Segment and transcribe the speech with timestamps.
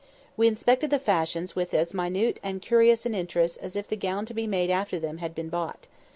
[0.35, 4.25] We inspected the fashions with as minute and curious an interest as if the gown
[4.25, 5.85] to be made after them had been bought.